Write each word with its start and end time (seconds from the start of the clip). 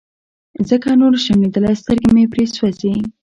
ځکه 0.69 0.87
نور 0.99 1.11
نشم 1.17 1.37
ليدلى 1.43 1.73
سترګې 1.81 2.09
مې 2.15 2.25
پرې 2.33 2.43
سوزي. 2.55 2.93